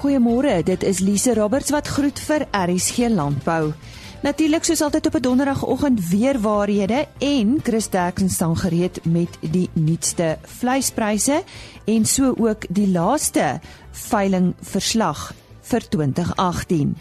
[0.00, 3.74] Goeiemôre, dit is Lise Roberts wat groet vir RSG Landbou.
[4.24, 9.68] Natuurlik soos altyd op 'n donderdagoggend weer waarhede en Chris Derksen staan gereed met die
[9.72, 11.42] nuutste vleispryse
[11.84, 13.60] en so ook die laaste
[13.90, 16.96] veiling verslag vir 2018.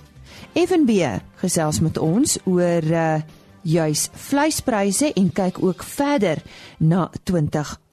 [0.54, 3.22] FNB gesels met ons oor uh,
[3.62, 6.38] juis vleispryse en kyk ook verder
[6.78, 7.89] na 2018.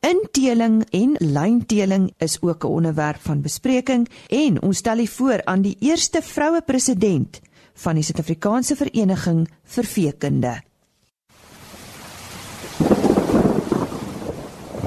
[0.00, 5.62] Inteling en lynteling is ook 'n onderwerp van bespreking en ons stel hier voor aan
[5.62, 7.40] die eerste vroue president
[7.74, 10.62] van die Suid-Afrikaanse Vereniging vir Veekunde.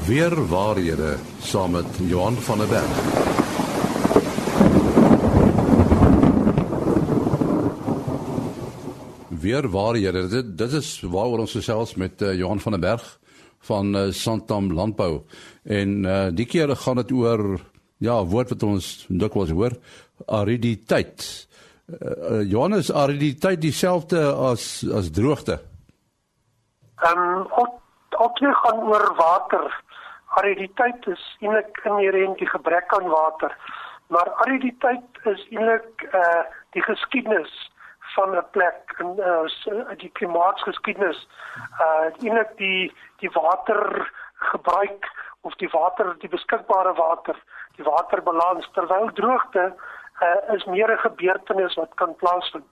[0.05, 2.97] Weer waarhede saam met Johan van der Berg.
[9.27, 13.19] Weer waarhede dit dit is waaroor ons gesels met uh, Johan van der Berg
[13.67, 15.23] van uh, Santam Landbou
[15.63, 17.59] en uh, die keer gaan dit oor
[18.03, 19.75] ja, woord wat ons dikwels hoor,
[20.27, 21.23] ariditeit.
[21.87, 25.59] Uh, Johannes aridititeit dieselfde as as droogte.
[27.03, 27.47] Ehm um,
[28.23, 29.83] ook nie gaan oor water.
[30.39, 33.55] Aridititeit is eintlik inherënt die gebrek aan water.
[34.07, 37.53] Maar aridititeit is eintlik eh uh, die geskiedenis
[38.15, 41.27] van 'n plek in uh, die klimaatsgeskiedenis.
[41.77, 45.11] Eh uh, eintlik die die water gebruik
[45.41, 47.35] of die water die beskikbare water,
[47.75, 49.73] die waterbalans terwyl droogte
[50.21, 52.65] uh, is meer 'n gebeurtenis wat kan plaasvind.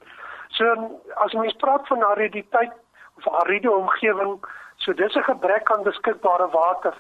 [0.48, 0.66] So
[1.14, 2.74] as mens praat van ariditeit
[3.18, 4.46] of aride omgewing,
[4.76, 6.94] so dis 'n gebrek aan beskikbare water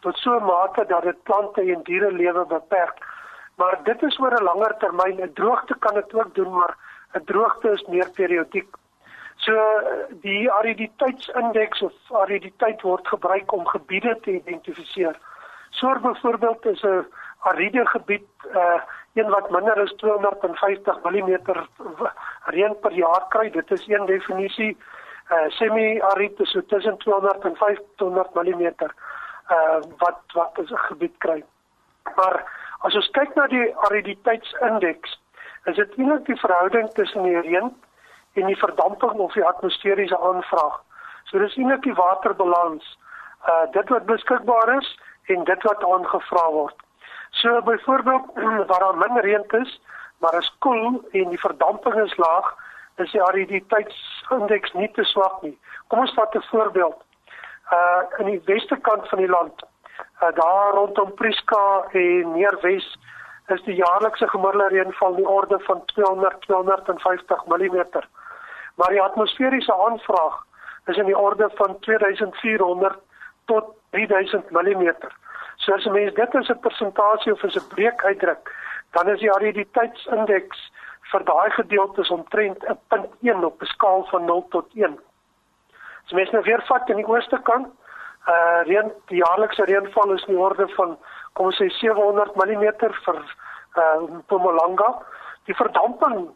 [0.00, 2.98] tot so 'n mate dat dit plante en diere lewe beperk.
[3.56, 5.20] Maar dit is oor 'n langer termyn.
[5.20, 6.76] 'n Droogte kan dit ook doen, maar
[7.14, 8.68] 'n droogte is meer periodiek.
[9.36, 9.54] So
[10.20, 15.16] die ariditeitsindeks of ariditeit word gebruik om gebiede te identifiseer.
[15.70, 17.06] So byvoorbeeld is 'n
[17.40, 18.80] aride gebied uh
[19.14, 21.38] een wat minder as 250 mm
[22.44, 23.50] reën per jaar kry.
[23.50, 24.76] Dit is een definisie.
[25.30, 31.44] Uh semi-arid is so tussen 200 en 500 mm uh wat wat 'n gebied kry.
[32.16, 32.44] Maar
[32.78, 35.20] as ons kyk na die ariditeitsindeks,
[35.64, 37.70] is dit eintlik die verhouding tussen die reën
[38.32, 40.80] en die verdamping of die atmosferiese aanvraag.
[41.24, 42.86] So dis eintlik die waterbalans.
[43.48, 44.88] Uh dit wat beskikbaar is
[45.34, 46.76] en dit wat aangevra word.
[47.30, 48.32] So byvoorbeeld
[48.70, 49.80] waar daar min reën is,
[50.18, 52.54] maar is koel en die verdamping is laag,
[52.96, 55.58] is die ariditeitsindeks nie te swak nie.
[55.88, 56.98] Kom ons vat 'n voorbeeld.
[57.72, 59.62] Uh in die weste kant van die land,
[60.22, 62.98] uh, daar rondom Prieska en Neerwes
[63.50, 67.84] is die jaarlikse gemiddelde reënval in die orde van 200 250 mm.
[68.74, 70.36] Maar die atmosferiese aanvraag
[70.86, 72.98] is in die orde van 2400
[73.44, 74.94] tot 3000 mm.
[75.56, 78.54] So as 'n mens dit as 'n persentasie of as 'n breek uitdruk,
[78.90, 80.72] dan is die ariditeitsindeks
[81.10, 84.98] vir daai gedeelte omtrent 'n punt 1 op 'n skaal van 0 tot 1.
[86.04, 87.68] As mens nou weer vat aan die ooste kant,
[88.28, 90.98] uh reën die jaarlikse reënval is in die orde van
[91.32, 92.66] kom ons sê 700 mm
[93.04, 93.18] vir
[93.80, 94.90] uh Mpumalanga.
[95.46, 96.28] Die verdamping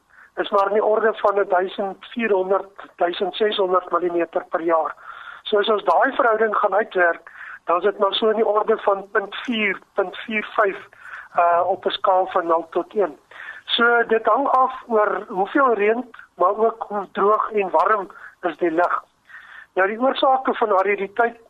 [0.42, 2.66] is maar in die orde van 1400
[2.96, 4.94] 1600 mm per jaar.
[5.42, 7.30] So as ons daai verhouding gaan uitwerk,
[7.64, 10.88] dan is dit maar so in die orde van 0.4, 0.45
[11.38, 13.18] uh op 'n skaal van 0 tot 1.
[13.64, 16.04] So dit hang af oor hoeveel reën,
[16.34, 18.10] maar ook hoe droog en warm
[18.42, 19.02] is die lug.
[19.74, 21.40] Nou die oorsake van ariditeit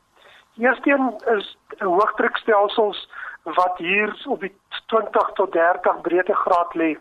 [0.57, 3.09] Eersteen is hoëdrukstelsels
[3.45, 4.55] wat hier op die
[4.87, 6.97] 20 tot 30 breedtegraad lê.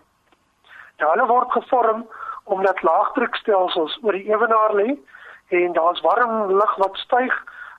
[0.97, 2.07] Nou hulle word gevorm
[2.43, 4.97] omdat laagdrukstelsels oor die ewenaar lê
[5.47, 7.33] en daar's warm lug wat styg.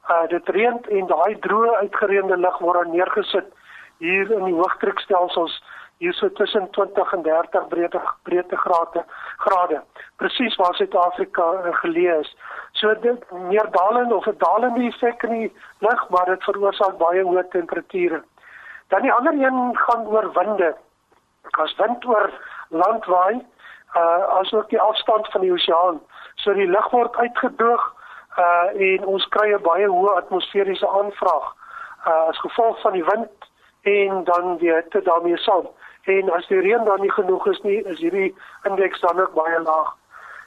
[0.08, 3.53] Uh dit reën en daai droë uitgereende lug word dan neergesit
[3.98, 5.62] hier in die hoëdrukstelsels
[6.03, 9.04] hier so tussen 20 en 30 breedte breedtegrade
[9.44, 9.82] grade
[10.16, 12.36] presies waar Suid-Afrika uh, geleë is.
[12.72, 17.22] So dit meer dalende of 'n dalende effek in die lug maar dit veroorsaak baie
[17.22, 18.22] hoë temperature
[18.94, 20.70] dan die ander een gaan oor winde
[21.62, 22.30] as wind oor
[22.68, 23.34] land waai
[24.02, 26.00] uh asook die afstand van die oseaan
[26.34, 27.88] so die lug word uitgedroog
[28.44, 31.48] uh en ons kry 'n baie hoë atmosferiese aanvraag
[32.06, 33.50] uh as gevolg van die wind
[33.84, 35.66] en dan die hitte daarmee saam.
[36.02, 39.60] En as die reën dan nie genoeg is nie, is hierdie indeks dan ook baie
[39.62, 39.91] laag.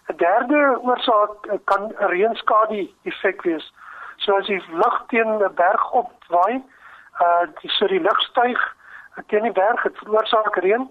[0.07, 1.31] 'n Derde oorsaak
[1.63, 3.73] kan 'n reënskadu effek wees.
[4.15, 6.63] So as die lug teen 'n berg opwaai,
[7.21, 8.75] uh die so die lug styg
[9.27, 10.85] teen die berg, dit veroorsaak reën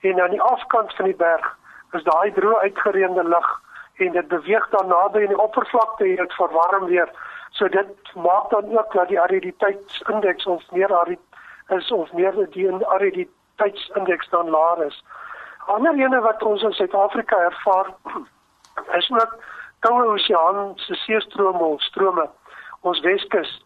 [0.00, 1.56] en aan die afkant van die berg
[1.92, 3.48] is daai droë uitgereende lug
[4.04, 7.10] en dit beweeg dan naby aan die oppervlakte en dit verwarm weer.
[7.50, 11.20] So dit maak dan ook dat die ariditeitsindeks ons meer arid
[11.68, 15.04] is of meer die ariditeitsindeks dan laer is.
[15.66, 17.92] Ander ene wat ons in Suid-Afrika ervaar
[18.98, 19.36] is ook
[19.80, 22.28] koue oseaan se seestrome of strome
[22.80, 23.64] ons Weskus.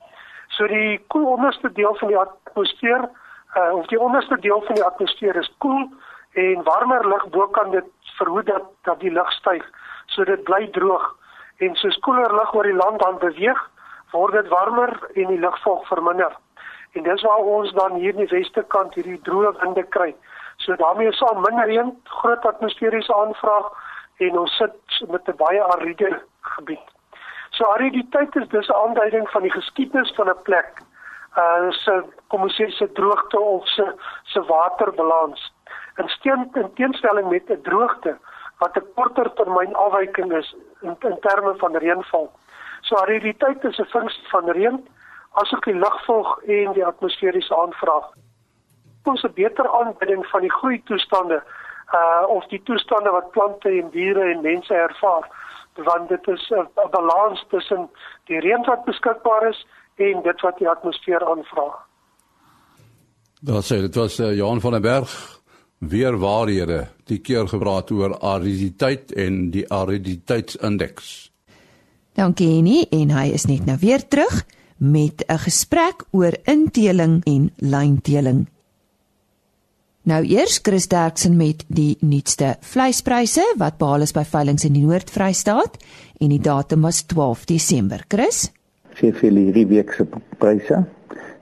[0.55, 3.09] So die koel onderste deel van die atmosfeer
[3.57, 5.89] uh, of die onderste deel van die atmosfeer is koel
[6.33, 9.65] en warmer lug bo kan dit verhoed dat dat die lug styg.
[10.07, 11.11] So dit bly droog
[11.59, 13.61] en soos koeler lug oor die land dan beweeg,
[14.13, 16.35] word dit warmer en die lugvog verminder.
[16.95, 20.13] En dis waar ons dan hier in die weste kant hierdie droë winde kry.
[20.63, 23.71] So daarmee al minder reën, groot atmosferiese aanvraag
[24.23, 26.94] en ons sit met 'n baie ariede gebied.
[27.55, 30.83] So ariditeit is dus 'n aanduiding van die geskiedenis van 'n plek.
[31.37, 35.53] Uh so kom ons sê se droogte of se se waterbalans.
[35.97, 38.19] In steen in teenstelling met 'n droogte
[38.59, 42.33] wat 'n korter termyn afwyking is in, in terme van reënval.
[42.81, 44.89] So ariditeit is 'n funksie van reën
[45.33, 48.07] asook die lugvolg en die atmosferiese aanvraag.
[49.05, 51.43] Ons 'n beter aanduiding van die groei toestande
[51.95, 55.44] uh of die toestande wat plante en diere en mense ervaar
[55.77, 57.89] want dit is 'n balans tussen
[58.25, 59.67] die reën wat beskikbaar is
[59.97, 61.69] en dit wat die atmosfeer aanvra.
[63.41, 65.41] Daar sê dit was uh, Johan van der Berg
[65.79, 71.31] weer waarhede die keer gepraat oor ariditeit en die ariditeitsindeks.
[72.15, 74.45] Dankie nie en hy is net nou weer terug
[74.79, 78.47] met 'n gesprek oor inteling en lynteling.
[80.05, 84.85] Nou eers Chris Derksen met die nuutste vleispryse wat behaal is by veilinge in die
[84.85, 85.81] Noord-Vrystaat
[86.21, 88.05] en die datum was 12 Desember.
[88.13, 88.53] Chris?
[88.99, 90.05] Vir hierdie week se
[90.43, 90.83] pryse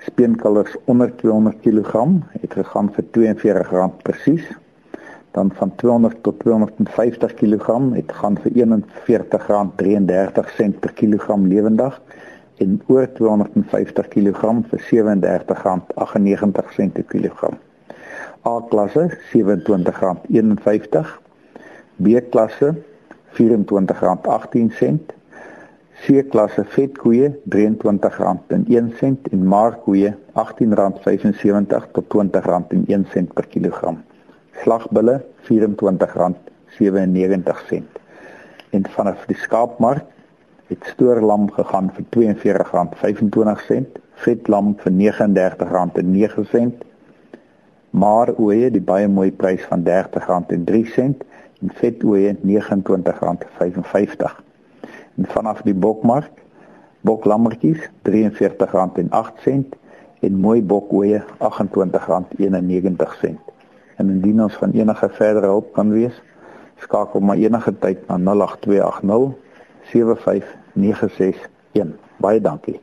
[0.07, 1.91] speenkalvers onder 200 kg
[2.37, 4.47] het gegaan vir R42 presies.
[5.35, 7.67] Dan van 200 tot 250 kg
[7.99, 11.99] het gaan vir R41.33 per kilogram lewendig
[12.63, 17.59] en oor 250 kg vir R37.98 per kilogram.
[18.43, 21.07] A klasse R27.51,
[21.97, 22.75] B klasse
[23.35, 24.99] R24.18
[26.03, 33.97] C-klasse vetkoeie R23.01 en markkoeie R18.75 tot R20.01 per kilogram.
[34.63, 35.17] Slagbulle
[35.47, 37.87] R24.97.
[38.75, 40.07] En vanaf die skaapmark
[40.73, 42.05] het stoorlam gegaan vir
[42.35, 43.87] R42.25,
[44.25, 46.92] vetlam vir R39.09,
[47.93, 51.17] maar oeye die baie mooi prys van R30.03 en
[51.79, 54.41] vetoeye R29.55
[55.21, 56.43] en vanaf die bokmark
[57.07, 59.77] boklammetjies R43.08
[60.23, 63.35] en mooi bokoeie R28.91.
[63.97, 66.23] En indien ons van enige verdere hulp kan wees,
[66.83, 69.35] skakel maar enige tyd na 08280
[69.91, 71.49] 75961.
[72.23, 72.79] Baie dankie.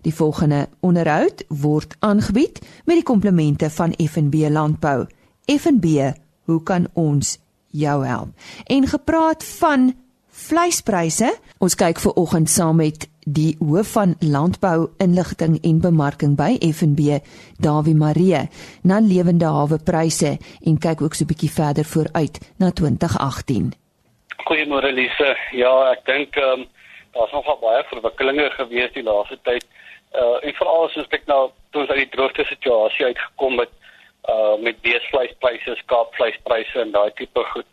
[0.03, 5.07] Die volgende onderhoud word aangebied met die komplemente van F&B Landbou.
[5.51, 6.13] F&B,
[6.45, 7.39] hoe kan ons
[7.71, 8.29] jou help?
[8.67, 9.93] En gepraat van
[10.33, 11.31] vleispryse.
[11.59, 17.21] Ons kyk ver oggend saam met die hoof van landbou inligting en bemarking by FNB,
[17.63, 18.49] Dawie Marie,
[18.83, 23.73] na lewende hawe pryse en kyk ook so 'n bietjie verder vooruit na 2018.
[24.49, 25.37] Goeiemôre Lise.
[25.53, 26.67] Ja, ek dink ehm um,
[27.13, 29.65] daar's nogal baie verwikkelinge gewees die laaste tyd.
[30.13, 33.71] Uh en veral as ons kyk na toe ons uit die droogte situasie uitgekom het
[34.29, 37.67] uh met beesvleispryse, skaapvleispryse en daai tipe goed.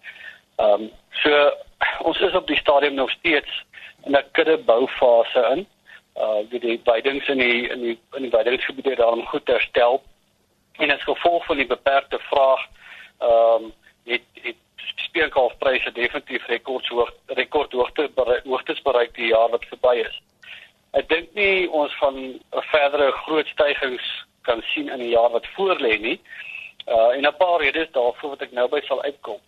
[0.56, 1.52] Ehm um, so
[2.00, 3.64] ons is op die stadium nog steeds
[4.06, 5.68] in 'n kudde boufase in.
[6.16, 10.04] Uh die weidings in die in die in die weidingsgebiede daarom goed herstel.
[10.78, 12.66] En as gevolg van die beperkte vraag
[13.20, 13.74] ehm um,
[14.06, 14.56] het het
[14.96, 18.10] speenkalfpryse definitief rekordshoog rekordhoogte
[18.44, 20.22] hoogtes bereik die jaar wat verby is.
[20.92, 25.48] Ek dink nie ons van 'n verdere groot stygings kan sien in die jaar wat
[25.56, 26.20] voorlê nie.
[26.88, 29.40] Uh en 'n paar redes daarvoor wat ek nou by sal uitkom.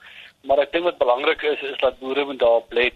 [0.43, 2.93] Maar ek dink wat belangrik is is dat boere moet daarop let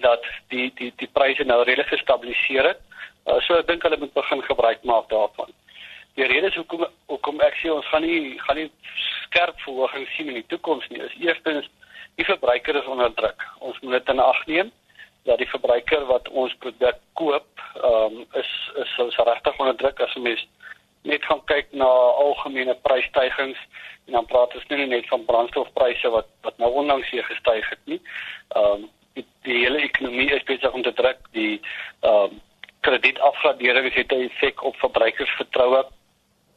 [0.00, 2.80] dat die die die pryse nou redelik gestabiliseer het.
[3.26, 5.50] Uh, so ek dink hulle moet begin gebruik maak daarvan.
[6.14, 8.70] Die rede is hoekom hoekom ek sê ons gaan nie gaan nie
[9.28, 11.00] skerp verhogings sien in die toekoms nie.
[11.00, 11.68] Is eerstens
[12.20, 13.44] die verbruiker is onder druk.
[13.58, 14.72] Ons moet dit in ag neem
[15.24, 18.50] dat die verbruiker wat ons produk koop, ehm um, is
[18.82, 20.46] is so regtig onder druk as 'n mens
[21.02, 21.88] net gaan kyk na
[22.24, 23.58] algemene prysstygings
[24.06, 27.82] en dan praat ons nie net van brandstofpryse wat wat nou onlangs hier gestyg het
[27.84, 28.00] nie.
[28.56, 31.20] Ehm um, die, die hele ekonomie is besig om te druk.
[31.36, 31.60] Die
[32.00, 32.40] ehm um,
[32.82, 35.86] kredietafgradering het 'n effek op verbruikersvertroue.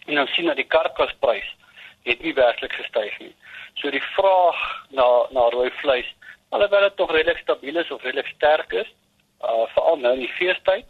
[0.05, 1.55] En dan sien dat die karkasprys
[2.03, 3.35] het nie werklik gestyg nie.
[3.73, 6.15] So die vraag na na rooi vleis,
[6.49, 8.89] alhoewel dit tog redelik stabiel is of redelik sterk is,
[9.41, 10.85] uh veral nou in die feestyd,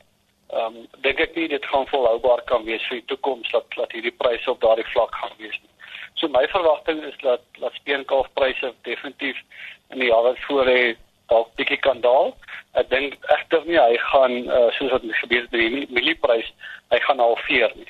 [0.53, 3.91] ehm um, dink ek nie dit gaan volhoubaar kan wees vir die toekoms dat dat
[3.91, 5.73] hierdie pryse op daardie vlak gaan wees nie.
[6.15, 9.41] So my verwagting is dat dat speenkalfpryse definitief
[9.89, 10.95] in die jare voor hê
[11.27, 12.35] dalk bietjie kan daal.
[12.79, 16.53] Ek dink egter nie hy gaan uh, soos wat gebeur het by die mielieprys,
[16.93, 17.89] hy gaan halveer nie.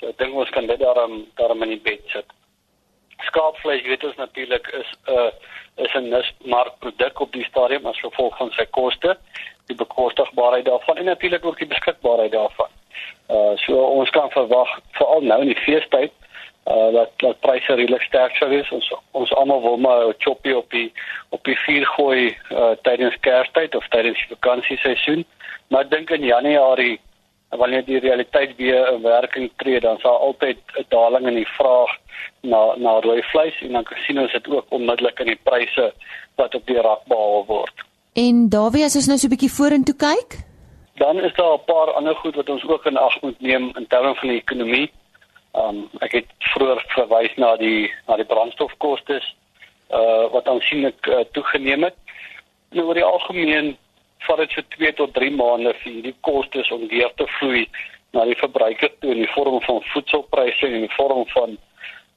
[0.00, 2.36] So ek dink ons kan dit daarom daarom in die bed sit.
[3.30, 5.30] Skaapvleis weet ons natuurlik is 'n uh,
[5.84, 9.16] is 'n nismarkproduk op die stadium as gevolg van sy koste,
[9.66, 12.70] die bekostigbaarheid daarvan en natuurlik ook die beskikbaarheid daarvan.
[13.28, 16.12] Uh so ons kan verwag veral nou in die feestyd
[16.66, 18.70] uh dat dat pryse redelik sterk sou wees.
[18.70, 20.92] Ons ons almal wil maar choppie op die
[21.28, 25.24] op die vuur gooi uh tydens Kerstyd of tydens die vakansieseisoen.
[25.68, 27.00] Maar ek dink in Januarie
[27.50, 31.90] wanneer die realiteit weer in werking tree, dan sal altyd 'n daling in die vraag
[32.42, 33.86] na na rooi vleis en dan
[34.18, 35.92] ons dit ook onmiddellik in die pryse
[36.34, 37.74] wat op die rak behaal word.
[38.12, 40.38] En Dawie, as ons nou so 'n bietjie vorentoe kyk,
[40.94, 43.86] dan is daar 'n paar ander goed wat ons ook in ag moet neem in
[43.86, 44.90] terme van die ekonomie.
[45.52, 49.22] Um ek het vroeër verwys na die na die brandstofkoste
[49.90, 51.96] uh wat aansienlik uh, toegeneem het.
[52.70, 53.76] Nou oor die algemeen
[54.30, 57.64] vat dit so 2 tot 3 maande vir hierdie kostes om weer te vloei
[58.14, 61.56] na die verbruiker toe in die vorm van voedselpryse en in die vorm van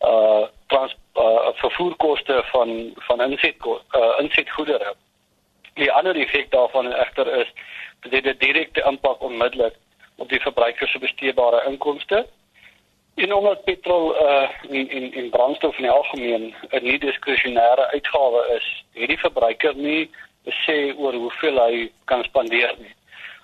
[0.10, 0.44] uh
[0.74, 4.94] trans uh vervoerkoste van van inset uh insetgoedere.
[5.80, 7.54] Die ander effek daarvan egter is
[8.02, 9.76] dat dit 'n direkte impak onmiddellik
[10.18, 12.26] op die verbruiker se besteedbare inkomste.
[13.16, 18.42] En omdat petrol uh in in in brandstof in die algemeen 'n nie diskresionêre uitgawe
[18.58, 20.10] is, het die verbruiker nie
[20.66, 22.94] sê oor hoeveel hy kan spandeer nie.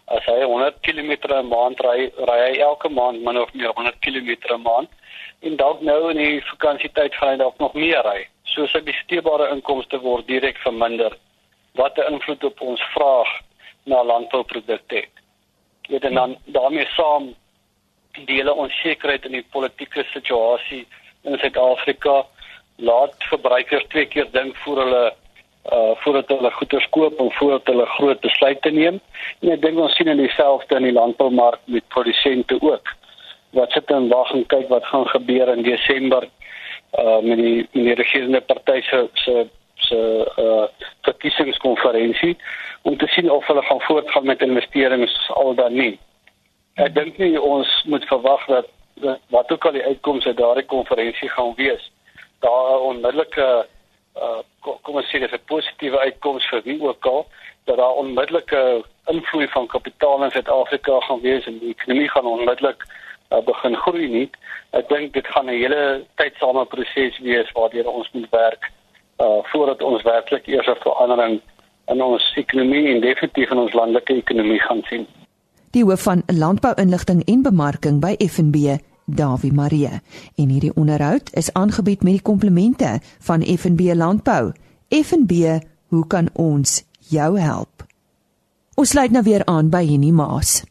[0.07, 3.99] As hy 100 km 'n maand ry, ry hy elke maand min of meer 100
[4.01, 4.89] km 'n maand
[5.41, 8.27] en dalk nou in die vakansietyd gaan hy dalk nog meer ry.
[8.43, 11.15] So sy besteedbare inkomste word direk verminder
[11.75, 13.31] wat 'n invloed op ons vraag
[13.85, 15.15] na landbouprodukte het.
[15.89, 17.35] Dit en dan daarmee saam
[18.11, 20.87] die hele onsekerheid in die politieke situasie
[21.23, 22.25] in Suid-Afrika
[22.75, 25.13] laat verbruikers twee keer dink voor hulle
[25.73, 28.99] uh voordat hulle goeder koop of voordat hulle groot besluite neem.
[29.39, 32.95] En ek dink ons sien in dieselfde in die landboumark met produsente ook.
[33.57, 36.27] Wat sit en wag en kyk wat gaan gebeur in Desember
[36.97, 39.99] uh met die met die regerende party se se se
[40.37, 40.65] uh
[41.01, 42.37] verkiesingskonferensie
[42.81, 45.99] om te sien of hulle gaan voortgaan met investerings al dan nie.
[46.73, 48.67] Ek dink nie ons moet verwag dat,
[49.03, 51.91] dat wat ook al die uitkomste daardie konferensie gaan wees,
[52.39, 53.65] daar onmiddellike uh,
[54.21, 54.41] uh
[54.83, 57.27] kom ons sê dis 'n positiewe uitkoms vir wie ook al
[57.65, 62.83] dat daar onmiddellike invloed van kapitaal in Suid-Afrika gaan wees en die ekonomie gaan onmiddellik
[63.31, 64.29] uh, begin groei nie.
[64.71, 68.71] Ek dink dit gaan 'n hele tydsame proses wees waardeur ons moet werk
[69.19, 71.41] uh voordat ons werklik eers 'n verandering
[71.87, 75.07] in ons ekonomie en definitief in ons landelike ekonomie gaan sien.
[75.71, 78.79] Die hoof van landbou-inligting en bemarking by FNB,
[79.15, 80.01] Davie Marie.
[80.35, 84.51] En hierdie onderhoud is aangebied met die komplemente van FNB Landbou.
[84.89, 87.85] FNB, hoe kan ons jou help?
[88.75, 90.61] Ons sluit nou weer aan by Henny Maas.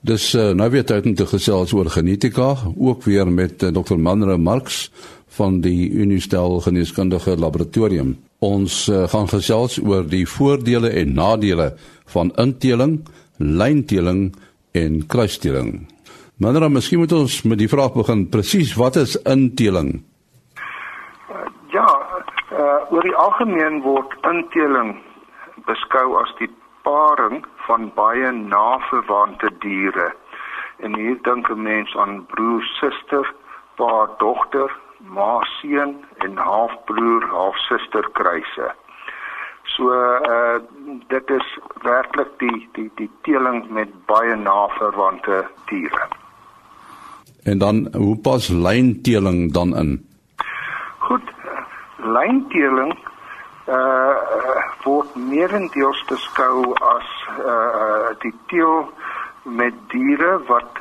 [0.00, 3.98] Dis uh, nou weer tyd om te gesels oor genetika, ook weer met uh, Dr.
[3.98, 4.90] Manre Marx
[5.38, 8.16] van die Unistel Geneeskundige Laboratorium.
[8.38, 11.72] Ons uh, gaan gesels oor die voordele en nadele
[12.14, 13.00] van inteling,
[13.38, 14.30] lynteling
[14.78, 15.88] en kruisteling.
[16.38, 19.88] Maar dan miskien moet ons met die vraag begin presies wat is inteling?
[21.30, 21.86] Uh, ja,
[22.52, 24.92] uh, oor die algemeen word inteling
[25.66, 26.50] beskou as die
[26.86, 30.12] paring van baie naverwante diere.
[30.78, 33.34] En hier dink 'n mens aan broer, suster,
[33.74, 38.70] pa, dogter, ma, seun en halfbroer, halfsuster kruise.
[39.74, 40.62] So uh
[41.08, 46.08] dit is werklik die die die teeling met baie naverwante diere.
[47.48, 50.06] En dan hoe pas lynteeling dan in?
[50.98, 51.22] Goed.
[51.96, 52.98] Lynteeling
[53.68, 54.16] uh
[54.84, 57.08] word meerendeels beskou as
[57.44, 58.88] uh die teel
[59.60, 60.80] met diere wat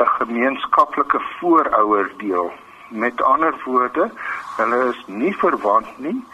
[0.00, 2.50] 'n gemeenskaplike voorouder deel.
[2.88, 4.10] Met ander woorde,
[4.56, 6.24] hulle is nie verwant nie,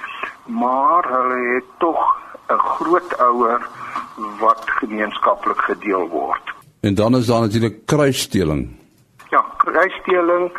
[0.45, 2.00] maar hulle het tog
[2.49, 3.61] 'n grootouer
[4.40, 6.54] wat gemeenskaplik gedeel word.
[6.80, 8.86] En dan is daar natuurlik kruisdeling.
[9.66, 10.50] Kruisteling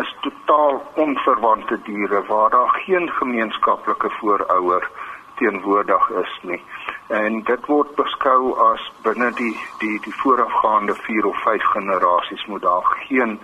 [0.00, 4.90] is totaal onverwante diere waar daar geen gemeenskaplike voorouer
[5.36, 6.62] teenwoordig is nie.
[7.08, 9.52] En dit word beskou as binne die
[9.82, 13.38] die die voorafgaande 4 of 5 generasies moet daar geen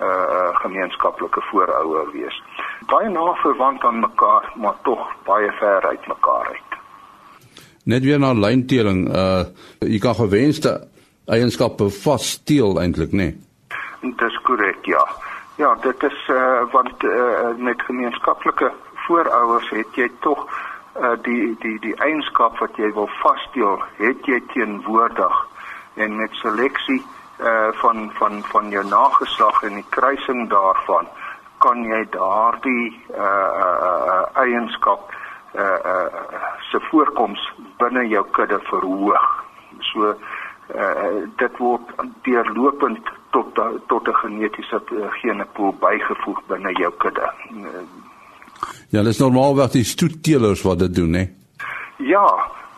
[0.00, 2.42] uh gemeenskaplike voorouer wees.
[2.90, 6.78] Baie na verwant aan mekaar, maar tog baie ver uit mekaar uit.
[7.84, 9.44] Net weer na lynteling, uh
[9.78, 10.76] jy kan gewenste
[11.26, 13.30] eienskappe vassteel eintlik, nê?
[13.30, 13.52] Nee?
[14.84, 15.06] Ja.
[15.56, 20.46] Ja, dit is uh want uh, met gemeenskaplike voorouers het jy tog
[21.00, 25.36] uh die die die eienskap wat jy wil vassteel, het jy teenwoordig
[25.94, 27.00] en met seleksie
[27.38, 31.08] uh van van van jou nageslag en die kruising daarvan
[31.58, 35.14] kan jy daardie uh uh eienskap
[35.54, 36.06] uh uh
[36.70, 39.44] se voorkoms binne jou kudde verhoog.
[39.80, 40.14] So
[40.74, 41.94] uh dit word
[42.26, 43.54] deurlopend tot
[43.86, 47.32] tot 'n genetiese eh, genepool bygevoeg binne jou kudde.
[48.88, 51.24] Ja, dit is normaal wat die stoetteelers wat dit doen, hè.
[51.96, 52.28] Ja,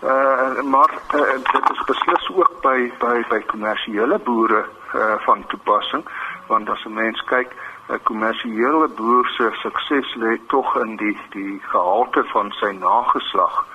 [0.03, 1.21] uh, maar uh,
[1.53, 6.05] dit is beslis ook by by by kommersiële boere uh, van toepassing,
[6.47, 7.51] want as 'n mens kyk
[7.89, 13.67] 'n kommersiële boer se sukses lê tog in die die gehalte van sy nageslag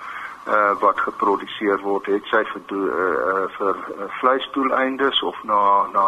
[0.46, 6.06] uh, wat geproduseer word het sy vir do, uh, vir uh, vleisdoeleindes of na na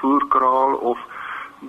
[0.00, 0.98] voerkraal of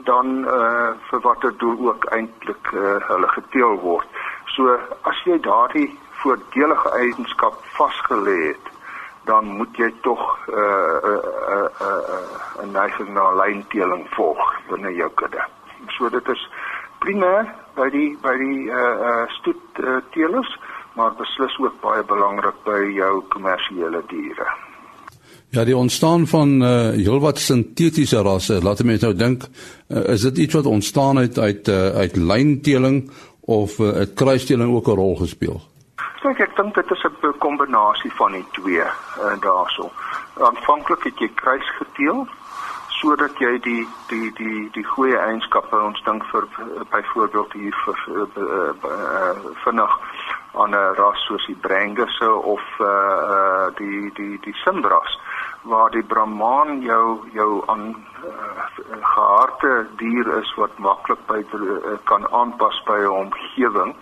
[0.10, 4.08] dan uh, vir watter doel ook eintlik uh, hulle geteel word.
[4.55, 4.77] So
[5.10, 5.89] as jy daardie
[6.22, 8.70] voordelige eienskap vasgelê het,
[9.25, 14.93] dan moet jy tog 'n uh, uh, uh, uh, 'n neiging na lynteeling volg binne
[14.93, 15.43] jou kudde.
[15.88, 16.50] So dit is
[17.00, 20.60] primêr by die by die uh, uh, stoet uh, teelers
[20.95, 24.47] maar beslis ook baie belangrik by jou kommersiële diere.
[25.53, 29.43] Ja, die ontstaan van uh heelwat sintetiese rasse, laat mense nou dink,
[29.88, 34.73] uh, is dit iets wat ontstaan het uit uh, uit lynteeling of uh, het kruisteeling
[34.75, 35.62] ook 'n rol gespeel?
[36.21, 39.91] So ek dink dit is 'n kombinasie van die twee uh, daarso.
[40.39, 42.27] Aanvanklik het jy kruis geteel
[42.88, 46.47] sodat jy die die die die goeie eienskappe ons dink vir
[46.89, 49.34] byvoorbeeld hier vir uh, uh, uh,
[49.65, 49.97] vinnig
[50.53, 52.87] aan 'n ras soos die Brangusse of uh
[53.35, 55.19] uh die die die Simbras
[55.63, 58.31] waar die Brahman jou jou aan uh,
[59.01, 63.95] geharde dier is wat maklik by uh, kan aanpas by 'n omgewing.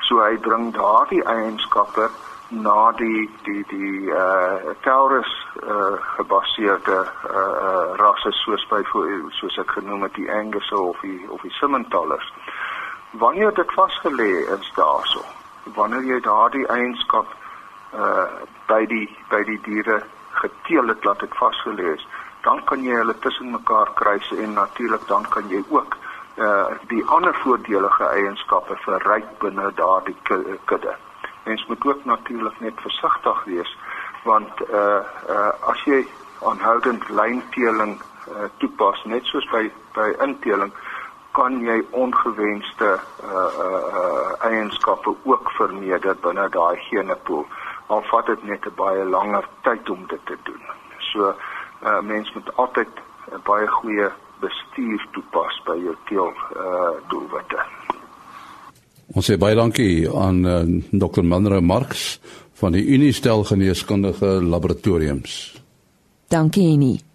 [0.00, 2.10] So hy bring daardie eienskappe
[2.48, 6.98] na die die die uh Taurus uh gebaseerde
[7.30, 8.82] uh, uh rasse soos by
[9.30, 12.32] soos ek genoem het die Angus of die of die Simmentalers.
[13.10, 17.26] Wanneer dit vasgelê is daarso wanneer jy daardie eienskap
[17.94, 18.26] uh
[18.66, 20.02] by die by die diere
[20.40, 22.06] geteel het laat dit vasgelê is,
[22.42, 25.96] dan kan jy hulle tussen mekaar kruis en natuurlik dan kan jy ook
[26.36, 30.16] uh die ander voordelige eienskappe verryk binne daardie
[30.64, 30.96] kudde.
[31.44, 33.76] Mens moet ook natuurlik net versigtig wees
[34.24, 36.06] want uh uh as jy
[36.42, 40.72] aanhoudend lynteeling uh, toepas net soos by by inteling
[41.32, 47.46] kan jy ongewenste uh uh eienskappe ook vermeerder binne daai genepool.
[47.86, 50.62] Al vat dit net 'n baie langer tyd om dit te doen.
[50.98, 51.34] So
[51.82, 52.88] uh mens moet altyd
[53.32, 57.60] 'n baie goeie bestuur toepas by jou teel uh doelwitte.
[59.12, 61.22] Ons sê baie dankie aan uh, Dr.
[61.22, 62.20] Manre Marx
[62.52, 65.60] van die Unistel Geneeskundige Laboratoriums.
[66.28, 67.11] Dankie Annie.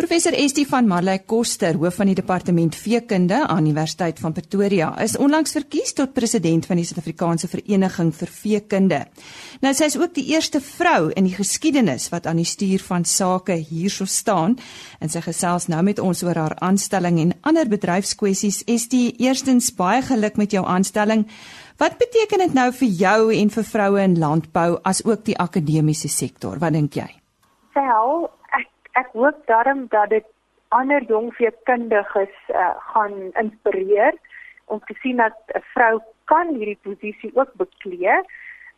[0.00, 5.18] Professor Estie van Marley Koster, hoof van die departement veekunde aan Universiteit van Pretoria, is
[5.20, 9.02] onlangs verkies tot president van die Suid-Afrikaanse Vereniging vir Veekunde.
[9.60, 13.04] Nou sy is ook die eerste vrou in die geskiedenis wat aan die stuur van
[13.04, 14.56] sake hierso staan
[15.04, 18.64] en sy gesels nou met ons oor haar aanstelling en ander bedryfskwessies.
[18.72, 21.28] Estie, eerstens baie geluk met jou aanstelling.
[21.76, 26.08] Wat beteken dit nou vir jou en vir vroue in landbou as ook die akademiese
[26.08, 26.56] sektor?
[26.56, 27.10] Wat dink jy?
[27.76, 28.30] Wel,
[28.92, 30.26] ek hoop daarom dat dit
[30.68, 34.14] ander jong veekundiges uh, gaan inspireer
[34.70, 38.16] om te sien dat 'n vrou kan hierdie posisie ook beklee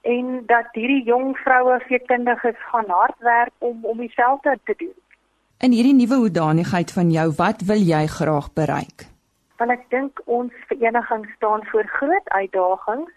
[0.01, 4.97] en dat hierdie jong vroue veekundiges gaan hard werk om om dieselfde te doen.
[5.59, 9.07] In hierdie nuwe hoedanigheid van jou, wat wil jy graag bereik?
[9.57, 13.13] Want ek dink ons vereniging staan voor groot uitdagings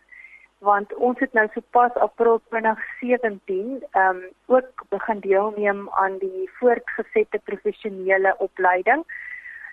[0.60, 7.40] want ons het nou sopas April 2017 ehm um, ook begin deelneem aan die voortgesette
[7.44, 9.04] professionele opleiding.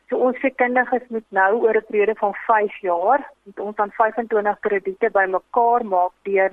[0.09, 4.61] So ons sekundiges moet nou oor 'n periode van 5 jaar met ons aan 25
[4.61, 6.53] krediete bymekaar maak deur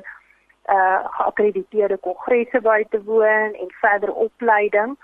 [0.70, 4.98] uh geakkrediteerde kongresse by te woon en verder opleiding.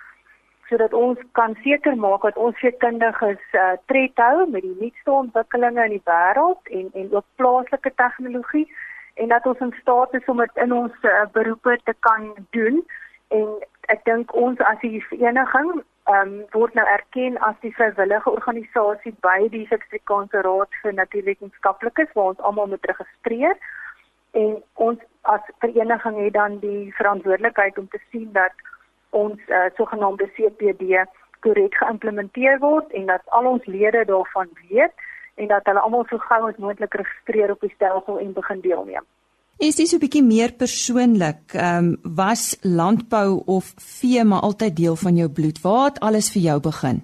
[0.70, 5.84] sodat ons kan seker maak dat ons veekundiges uh, tred hou met die nuutste ontwikkelinge
[5.84, 8.66] in die wêreld en en ook plaaslike tegnologie
[9.16, 12.84] en dat ons in staat is om dit in ons uh, beroepe te kan doen.
[13.28, 13.48] En
[13.94, 15.72] ek dink ons as die vereniging
[16.12, 22.34] um, word nou erken as die vrywillige organisasie by die Suid-Afrikaanse Raad vir Natuurwetenskaplikes waar
[22.36, 23.56] ons almal moet registreer.
[24.36, 25.00] En ons
[25.32, 28.66] as vereniging het dan die verantwoordelikheid om te sien dat
[29.16, 31.06] ons uh, sogenaamde CPD
[31.46, 36.18] korrek geïmplementeer word en dat al ons lede daarvan weet en dat hulle almal so
[36.18, 39.06] gou as moontlik registreer op die stelsel en begin deelneem.
[39.58, 41.54] Is dit so 'n bietjie meer persoonlik?
[41.54, 45.62] Ehm um, was landbou of vee maar altyd deel van jou bloed?
[45.62, 47.04] Waar het alles vir jou begin?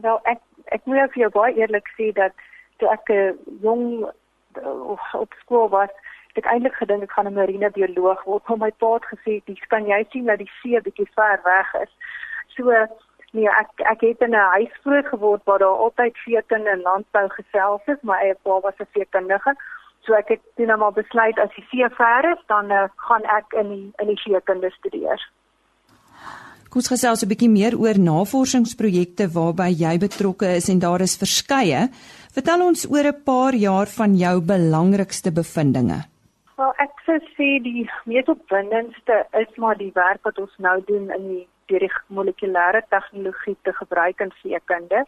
[0.00, 2.32] Wel, ek ek moet vir jou baie eerlik sê dat
[2.76, 3.84] toe ek 'n jong
[4.62, 5.92] uh, op skool was,
[6.34, 8.48] ek eintlik gedink ek gaan 'n marinebioloog word.
[8.48, 11.74] Maar my pa het gesê, "Dis kan jy sien dat die see bietjie ver weg
[11.82, 11.92] is."
[12.56, 12.70] So
[13.32, 17.28] Nee, ek ek het in 'n huis groot geword waar daar altyd veekunde en landbou
[17.28, 18.02] gesels het.
[18.02, 19.54] My eie pa was 'n veekundige.
[20.00, 23.24] So ek het toe nou maar besluit as die see ver is, dan uh, gaan
[23.24, 25.30] ek in die in die veekunde studeer.
[26.70, 31.16] Kom ons gesels 'n bietjie meer oor navorsingsprojekte waarby jy betrokke is en daar is
[31.16, 31.88] verskeie.
[32.32, 36.00] Vertel ons oor 'n paar jaar van jou belangrikste bevindinge.
[36.56, 36.94] Wel, ek
[37.36, 41.86] sê die mees opwindendste is maar die werk wat ons nou doen in die deur
[41.86, 45.04] die molekulêre tegnologie te gebruik in veekunde.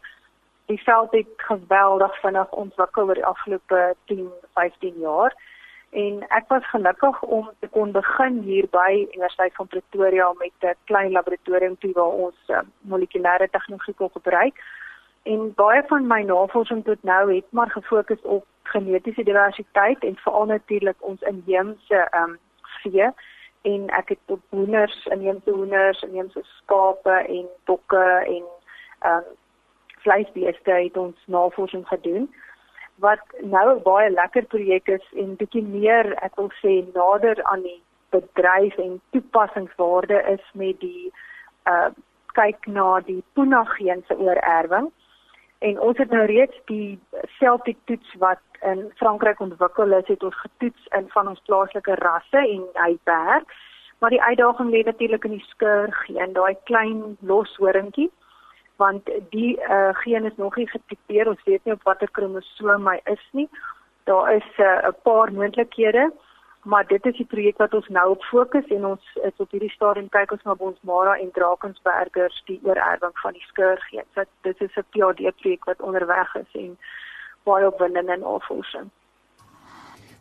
[0.71, 5.35] Die veld het geweldig vinnig ontwikkel oor die afgelope 10, 15 jaar
[5.93, 10.75] en ek was gelukkig om te kon begin hier by Universiteit van Pretoria met 'n
[10.89, 14.55] klein laboratorium toe waar ons uh, molekulêre tegnologie kon gebruik.
[15.23, 20.45] En baie van my navorsing tot nou het maar gefokus op genetiese diversiteit en veral
[20.45, 22.39] natuurlik ons inheemse ehm um,
[22.81, 23.11] vee
[23.63, 28.43] en ek het op hoenders, inheemse hoenders, inheemse skape en bokke en
[28.99, 29.31] ehm um,
[30.03, 32.25] vleisbeeste het ons navorsing gedoen.
[32.95, 37.61] Wat nou 'n baie lekker projek is en bietjie meer ek wil sê nader aan
[37.61, 41.11] die bedryf en toepassingswaarde is met die
[41.65, 41.89] uh
[42.33, 44.91] kyk na die punageen se oorerwing
[45.63, 46.99] en ons het nou reeds die
[47.39, 52.41] Celtic toets wat in Frankryk ontwikkel is, het ons getoets in van ons plaaslike rasse
[52.41, 53.55] en hy werk.
[53.99, 58.11] Maar die uitdaging lê natuurlik in die skurgeen, daai klein loshoringkie
[58.81, 61.29] want die uh, geen is nog nie getipeer.
[61.29, 63.47] Ons weet nie op watter kromosoom hy is nie.
[64.09, 66.11] Daar is uh, 'n paar moontlikhede,
[66.63, 69.71] maar dit is die projek wat ons nou op fokus en ons is op hierdie
[69.73, 74.05] stadium kyk ons na ons Mara en Drakensbergers die oorerwing van die skurgeen.
[74.15, 76.77] So dit is 'n PhD projek wat onderweg is en
[77.43, 78.89] baie opwindend en navorsing.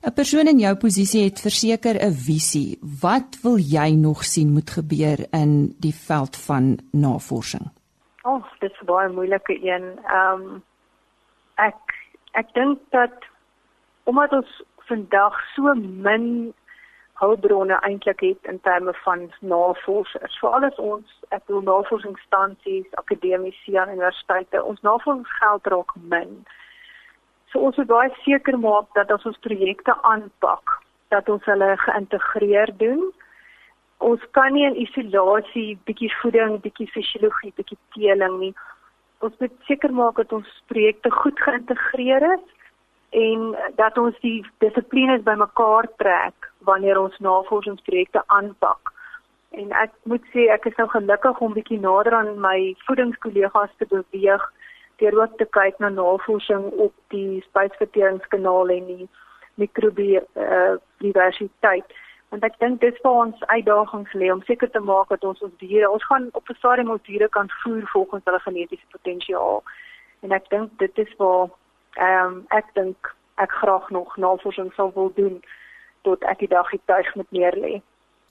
[0.02, 2.78] 'n Persoon in jou posisie het verseker 'n visie.
[3.00, 7.70] Wat wil jy nog sien moet gebeur in die veld van navorsing?
[8.22, 9.98] O, oh, dit is baie moeilike een.
[10.05, 10.62] Ehm um,
[11.55, 11.78] ek
[12.33, 13.14] ek dink dat
[14.05, 16.53] omdat ons vandag so min
[17.23, 20.38] hulpbronne eintlik het in terme van navorsers.
[20.40, 26.33] Vir alles ons ek bedoel navorsingsinstansies, akademiese aan universiteite, ons navorsingsgeld raak min.
[27.53, 30.79] So ons moet baie seker maak dat as ons projekte aanpak,
[31.14, 33.05] dat ons hulle geïntegreer doen.
[34.03, 38.55] Ons kan nie in isolasie bietjie voeding, bietjie fisiologie, bietjie teeling nie.
[39.23, 42.49] Ons moet seker maak dat ons projekte goed geïntegreer is
[43.12, 46.35] en dat ons die dissiplines bymekaar trek
[46.68, 48.92] wanneer ons navorsingsprojekte aanpak.
[49.51, 53.87] En ek moet sê ek is nou gelukkig om bietjie nader aan my voedingskollegas te
[53.90, 54.53] beweeg
[55.03, 59.09] deur ook te kyk na navorsing op die spysverteringskanaal en die
[59.61, 61.88] mikrobie-diversiteit.
[61.88, 61.94] Uh,
[62.33, 65.57] Want ek dink dis waar ons uitdagings lê om seker te maak dat ons ons
[65.61, 69.61] diere, ons gaan op 'n stadium ons diere kan voer volgens hulle genetiese potensiaal.
[70.25, 71.51] En ek dink dit is waar
[71.96, 75.42] ehm um, ek dink ek graag nog navorsing sou wil doen
[76.02, 77.81] tot ek die dag die tuig met meer lê.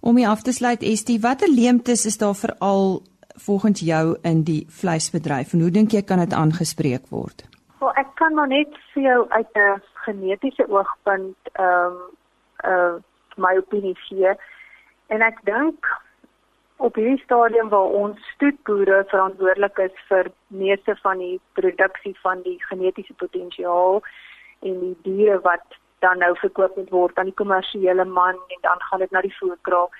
[0.02, 3.02] Om hier af te sluit, Estie, watter leemtes is daar veral
[3.36, 7.46] volgens jou in die vleisbedryf en hoe dink jy kan dit aangespreek word?
[7.80, 11.98] Wel, ek kan maar net vir jou uit 'n genetiese oogpunt ehm um,
[12.64, 13.00] uh
[13.38, 14.34] my opinie gee.
[15.08, 15.88] En ek dink
[16.82, 22.56] op hierdie stadium waar ons stoetboere verantwoordelik is vir meeste van die produksie van die
[22.70, 24.02] genetiese potensiaal
[24.70, 28.82] en die diere wat dan nou verkoop moet word aan die kommersiële man en dan
[28.88, 29.92] gaan dit na die voerkraal.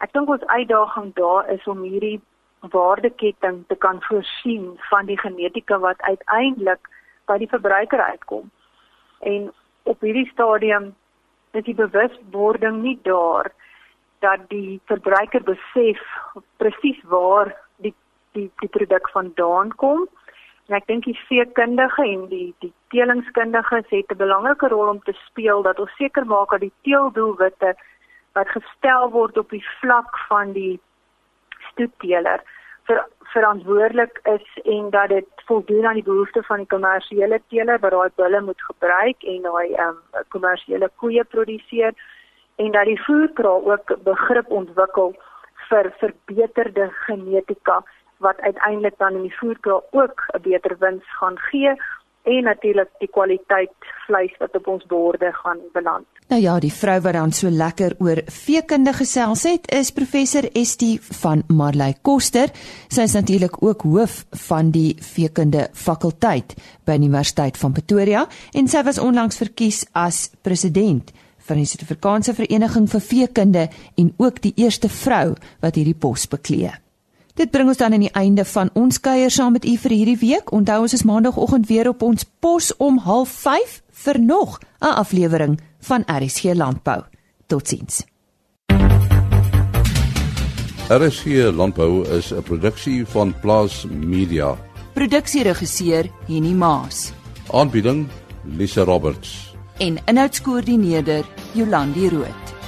[0.00, 2.20] Ek dink ons uitdaging daar is om hierdie
[2.72, 6.88] waardeketting te kan voorsien van die genetika wat uiteindelik
[7.28, 8.48] by die verbruiker uitkom.
[9.20, 10.94] En op hierdie stadium
[11.52, 13.52] is die bewuswording nie daar
[14.20, 16.00] dat die verbruiker besef
[16.62, 17.94] presies waar die
[18.32, 20.06] die die produk vandaan kom.
[20.68, 25.16] En ek dink die veekundige en die die teelingskundiges het 'n belangrike rol om te
[25.26, 27.74] speel dat ons seker maak dat die teeldoelwitte
[28.32, 30.80] wat gestel word op die vlak van die
[31.70, 32.42] stoetteler
[32.86, 37.90] ver, verantwoordelik is en dat dit voldoen aan die behoeftes van die kommersiële teeler wat
[37.90, 41.94] daai bulle moet gebruik en daai ehm um, kommersiële koeie produseer
[42.62, 45.14] en dat die voerkraal ook begrip ontwikkel
[45.68, 47.80] vir verbeterde genetika
[48.26, 51.72] wat uiteindelik dan in die voerkraal ook 'n beter wins gaan gee
[52.22, 53.72] en natuurlik die kwaliteit
[54.06, 56.06] vleis wat op ons borde gaan beland.
[56.28, 61.00] Nou ja, die vrou wat dan so lekker oor veekunde gesels het, is professor Estie
[61.22, 62.48] van Marley Koster.
[62.88, 68.82] Sy is natuurlik ook hoof van die veekunde fakulteit by Universiteit van Pretoria en sy
[68.82, 71.12] was onlangs verkies as president
[71.50, 73.66] van die Suid-Afrikaanse Vereniging vir Veekunde
[73.98, 75.34] en ook die eerste vrou
[75.64, 76.70] wat hierdie pos beklee.
[77.38, 80.18] Dit bring ons dan aan die einde van ons kuier saam met u vir hierdie
[80.20, 80.52] week.
[80.52, 86.04] Onthou ons is maandagooggend weer op ons pos om 05:30 vir nog 'n aflewering van
[86.06, 87.02] RSG Landbou.
[87.46, 88.04] Totsiens.
[90.88, 94.56] RSG Landbou is 'n produksie van Plaas Media.
[94.92, 97.12] Produksieregisseur Henny Maas.
[97.52, 98.08] Aanbieding
[98.44, 99.54] Lisa Roberts.
[99.78, 102.59] En inhoudskoördineerder Jolandi Root.